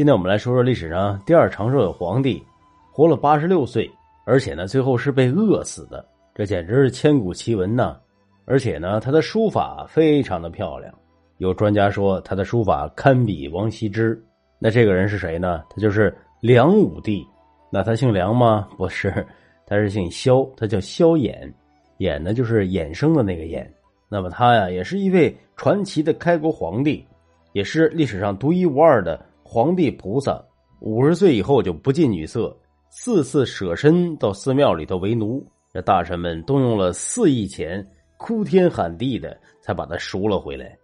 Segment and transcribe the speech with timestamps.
[0.00, 2.42] 今天我们来说说历史上第二长寿的皇帝，
[2.90, 3.86] 活了八十六岁，
[4.24, 6.02] 而且呢，最后是被饿死的，
[6.34, 7.98] 这简直是千古奇闻呐！
[8.46, 10.90] 而且呢，他的书法非常的漂亮，
[11.36, 14.18] 有专家说他的书法堪比王羲之。
[14.58, 15.62] 那这个人是谁呢？
[15.68, 17.22] 他就是梁武帝。
[17.70, 18.66] 那他姓梁吗？
[18.78, 19.26] 不是，
[19.66, 21.52] 他是姓萧，他叫萧衍，
[21.98, 23.66] 衍呢就是衍生的那个衍。
[24.08, 27.06] 那么他呀，也是一位传奇的开国皇帝，
[27.52, 29.26] 也是历史上独一无二的。
[29.52, 30.40] 皇帝菩萨
[30.78, 32.56] 五十岁以后就不近女色，
[32.88, 35.44] 四次舍身到寺庙里头为奴。
[35.74, 37.84] 这大臣们动用了四亿钱，
[38.16, 40.78] 哭天喊地的才把他赎了回来。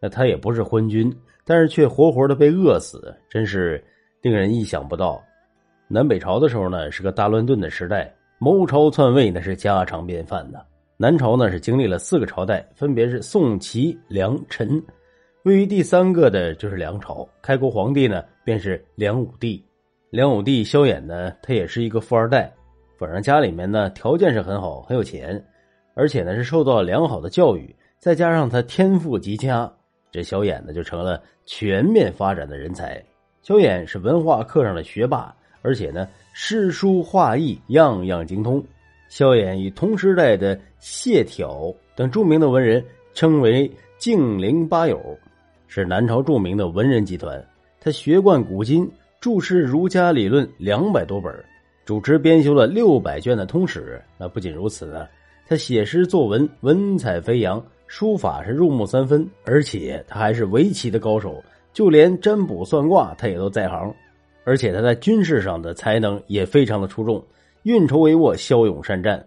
[0.00, 1.12] 那他也不是昏君，
[1.44, 3.84] 但是却活活的被饿死，真是
[4.20, 5.20] 令人意想不到。
[5.88, 10.64] 南北朝的时候呢，是个大乱炖的时代，谋朝篡位那是家常便饭的。
[10.96, 14.80] 南朝呢是经历了四个朝代，分别是宋、齐、梁、陈。
[15.44, 19.60] 位于第三个的就是梁朝，开国皇帝呢便是梁武帝。
[20.08, 22.52] 梁武帝萧衍呢，他也是一个富二代，
[22.96, 25.44] 反正家里面呢条件是很好，很有钱，
[25.94, 29.68] 而且呢是受到良好的教育，再加上他天赋极佳，
[30.12, 33.02] 这萧衍呢就成了全面发展的人才。
[33.42, 38.62] 萧衍是文化课上的学霸，而且呢诗书画艺样样精通。
[39.08, 45.18] 萧衍与同时代的谢朓等著名的文人称为净灵八友。
[45.74, 47.42] 是南朝著名的文人集团，
[47.80, 48.86] 他学贯古今，
[49.22, 51.34] 注释儒家理论两百多本，
[51.86, 53.98] 主持编修了六百卷的通史。
[54.18, 55.08] 那不仅如此呢，
[55.48, 63.94] 他写诗作文，文采飞扬，书法是入木三分，而且他还是围棋的高手，就连占卜算卦他也都在行。
[64.44, 67.24] 而且他在军事上的才能也非常的出众，
[67.62, 69.26] 运筹帷幄，骁勇善战。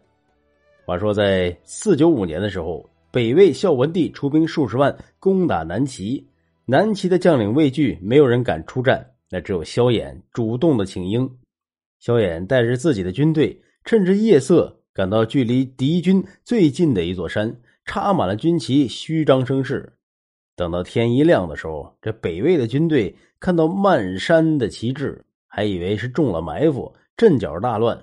[0.86, 6.24] 话说在四九五年的时候，北魏孝文帝出兵数十万攻打南齐。
[6.68, 11.30] 南齐的将领畏惧，没有人敢出战，那只有萧衍主动的请缨。
[12.00, 17.56] 萧衍带着自己的军队，趁着夜色赶到距离敌军最近的一座山，
[17.86, 19.94] 插满了军旗，虚张声势。
[20.56, 27.96] 等到天一亮的时候，这北魏的军队看到漫山的旗帜，还以为是中了埋伏，阵脚大乱；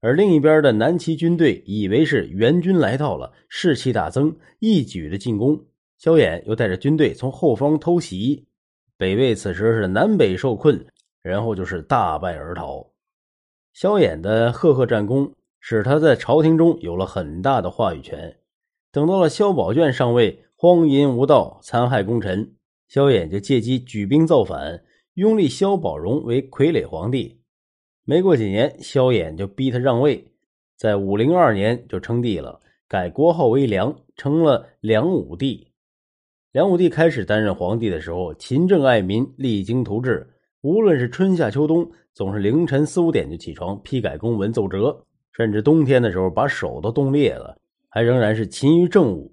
[0.00, 5.62] 而另一边的南齐军队以为是援军来到了，士气大增，一举的进攻。
[5.98, 8.46] 萧衍又带着军队从后方偷袭，
[8.96, 10.86] 北魏此时是南北受困，
[11.22, 12.90] 然后就是大败而逃。
[13.72, 18.38] 萧衍的赫赫战功使他在朝廷中有了很大的话语权。
[18.92, 22.54] 等到了萧宝卷上位，荒淫无道，残害功臣，
[22.88, 24.82] 萧衍就借机举兵造反，
[25.14, 27.42] 拥立萧宝荣为傀儡皇帝。
[28.04, 30.32] 没过几年，萧衍就逼他让位，
[30.76, 35.72] 在五零二年就称帝了，改国号为梁，称了梁武帝。
[36.52, 40.26] 梁武帝开始担任皇帝的时候，勤政爱民，励精图治。
[40.62, 47.56] 无论是春夏秋冬，总是凌晨四五点就起床批改公文奏折，甚至冬天的时候把手都冻裂了，
[47.88, 49.30] 还仍然是勤于政务。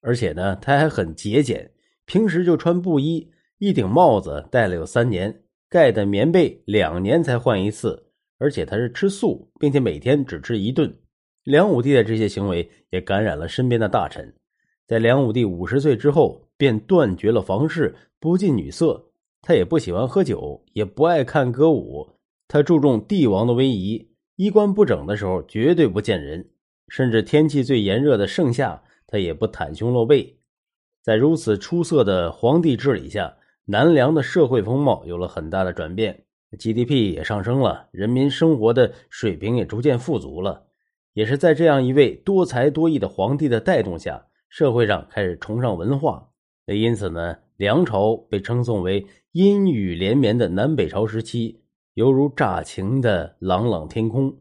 [0.00, 1.70] 而且呢，他还很节俭，
[2.06, 8.02] 平时就穿布衣，一顶帽子戴了有三年，盖的棉被两年才换一次。
[8.38, 10.92] 而且他是吃素，并且每天只吃一顿。
[11.44, 14.34] 梁武帝的这些行为也感染了身边的大臣。
[14.88, 19.10] 在梁武帝五十岁之后，便断绝了房事，不近女色。
[19.40, 22.08] 他也不喜欢喝酒，也不爱看歌舞。
[22.46, 26.50] 他注重帝王的威仪，衣冠不整的时候绝对不见人。
[26.86, 30.38] 甚至天气最炎热的盛夏，他也不袒胸露背。
[31.02, 36.22] 在如此出色的皇帝治理下，南梁的社会风貌有了很大的转变
[36.56, 40.68] ，GDP 也上升了，人民生活的水平也逐渐富足了。
[41.12, 44.26] 也是在这样一位多才多艺的皇帝的带动下。
[44.48, 46.28] 社会上开始崇尚文化，
[46.64, 51.60] 那因此呢，梁朝被称颂为阴雨连绵的南北朝时期，
[51.94, 54.32] 犹如乍晴的朗朗天空。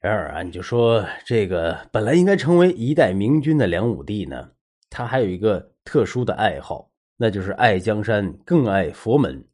[0.00, 4.48] 然而啊，你就说这个本来应该成为一代明君的梁武帝呢，
[4.88, 9.44] 他还有一个特殊的爱好，那就是爱江山，更爱佛门。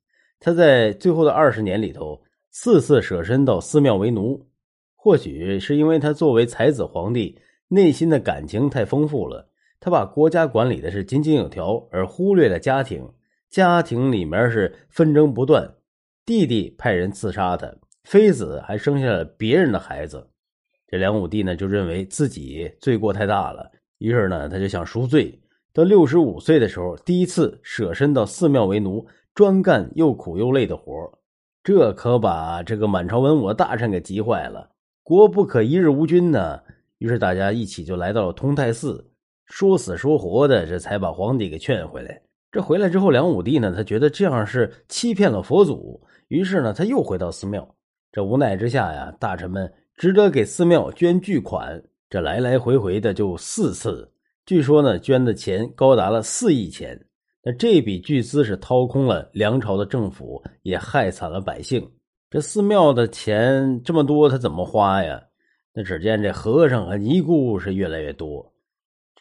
[0.40, 4.46] 他在最后的二十年里头，四次舍身到寺庙为奴。
[4.94, 7.38] 或许是因为他作为才子皇帝，
[7.68, 9.50] 内心的感情太丰富了。
[9.84, 13.06] 他把国家管理的是井井有条，而忽略了家庭。
[13.50, 15.74] 家庭里面是纷争不断，
[16.24, 17.70] 弟弟派人刺杀他，
[18.04, 20.26] 妃子还生下了别人的孩子。
[20.88, 25.38] 这梁武帝呢，就认为自己罪过太大了，于是呢，他就想赎罪。
[25.74, 31.12] 到六十五岁的时候，第一次舍身到寺庙为奴，专干又苦又累的活
[31.62, 34.70] 这可把这个满朝文武大臣给急坏了。
[35.02, 36.62] 国不可一日无君呢，
[36.96, 39.10] 于是大家一起就来到了通泰寺。
[39.46, 42.20] 说死说活的，这才把皇帝给劝回来。
[42.50, 47.68] 这回来之后，梁武帝呢，他觉得这样是欺骗了佛祖，于是呢，他又回到寺庙。
[48.12, 51.82] 这无奈之下呀，大臣们只得给寺庙捐巨款。
[52.08, 54.08] 这来来回回的就四次，
[54.46, 56.98] 据说呢，捐的钱高达了四亿钱。
[57.42, 61.84] 那这笔巨资是掏空了梁朝的政府，也害惨了百姓。
[62.30, 65.20] 这寺庙的钱这么多，他怎么花呀？
[65.74, 68.53] 那只见这和尚和尼姑是越来越多。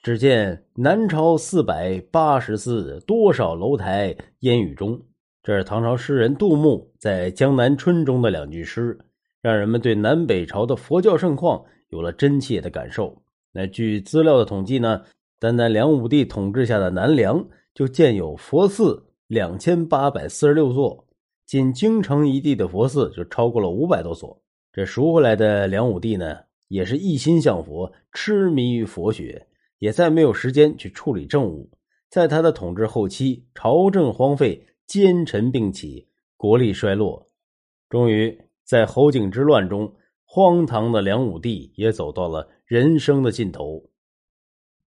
[0.04, 5.02] 只见南朝四百八十寺，多少楼台烟雨中。
[5.42, 9.00] 这是唐朝诗人杜牧在《江南春》中的两句诗，
[9.42, 13.18] 让人们对南北朝的佛教盛况有了真切的感受。
[13.54, 15.02] 那据资料的统计呢，
[15.40, 17.42] 单单梁武帝统治下的南梁
[17.74, 21.08] 就建有佛寺两千八百四十六座，
[21.46, 24.38] 仅京城一地的佛寺就超过了五百多所。
[24.74, 29.48] 这赎回来的梁武帝呢，也是一心向佛，痴迷于佛学。
[29.83, 31.69] 也再没有时间去处理政务，
[32.09, 36.07] 在他的统治后期，朝政荒废，奸臣并起，
[36.38, 37.30] 国力衰落。
[37.89, 39.94] 终于在侯景之乱中，
[40.24, 43.83] 荒唐的梁武帝也走到了人生的尽头。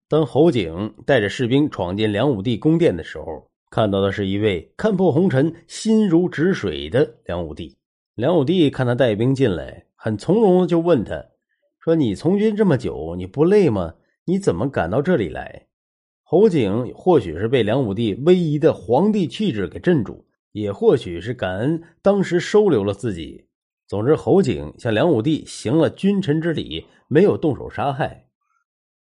[0.07, 7.75] 当侯景带着士兵闯进梁武帝宫殿的时候，看到的是一位看破红尘、心如止水的梁武帝。
[8.15, 11.21] 梁武帝看他带兵进来，很从容的就问他
[11.83, 13.95] ：“说你从军这么久，你不累吗？”
[14.25, 15.67] 你怎么赶到这里来？
[16.23, 23.45] 侯景或许是被梁武帝威仪的皇帝气质给镇住，也或许是感恩当时收留了自己。
[23.87, 28.25] 总之，侯景向梁武帝行了君臣之礼，没有动手杀害。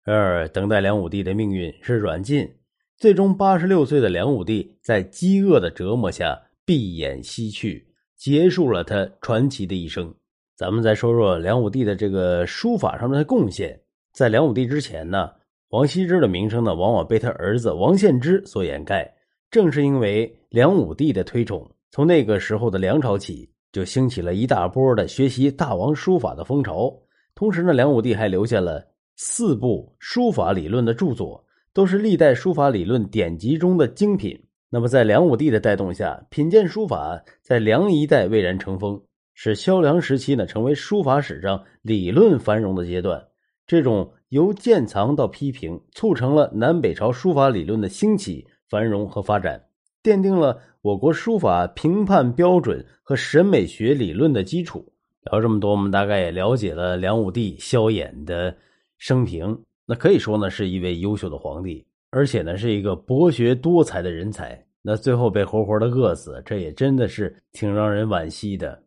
[0.05, 2.57] 而等待梁武帝的命运是软禁，
[2.99, 10.15] 最终八十六岁的梁武帝在饥饿的折磨下闭眼西去，结束了他传奇的一生。
[10.55, 13.81] 咱们再说说梁武帝的这个书法上的贡献。
[14.15, 15.29] 在梁武帝之前呢，
[15.71, 19.13] 王羲之的名声呢，往往被他儿子王献之所掩盖。
[19.51, 26.97] 正是因为梁武帝的推崇，从那个时候的梁朝起，就兴起了一大波的学习大王书法的风潮。
[27.35, 34.41] 同时呢，梁武帝还留下了四部书法理论的著作，都是历代书法理论典籍中的精品。
[34.71, 39.03] 那么，在梁武帝的带动下，品鉴书法在梁一代蔚然成风，
[39.35, 43.21] 使萧梁时期呢，成为书法史上理论繁荣的阶段。
[43.67, 49.65] 这种由鉴藏到批评，促成了南北朝书法理论的兴起、繁荣和发展，
[50.03, 54.93] 奠定了我国书法评判标准和审美学理论的基础。
[55.31, 58.55] 聊这么多，我们大概也了解了梁武帝萧衍的
[58.99, 59.59] 生平。
[59.87, 64.63] 那可以说呢，是一位优秀的皇帝，而且呢，是一个博学多才的人才。
[64.83, 68.84] 那最后被活活的饿死，这也真的是挺让人惋惜的。